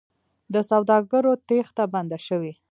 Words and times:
د 0.53 0.55
سوداګرو 0.69 1.31
تېښته 1.47 1.83
بنده 1.93 2.19
شوې؟ 2.27 2.53